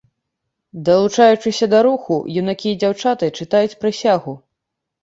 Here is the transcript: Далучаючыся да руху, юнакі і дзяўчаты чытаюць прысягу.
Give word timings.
Далучаючыся 0.87 1.69
да 1.75 1.83
руху, 1.89 2.15
юнакі 2.43 2.67
і 2.73 2.79
дзяўчаты 2.87 3.25
чытаюць 3.39 3.79
прысягу. 3.85 4.37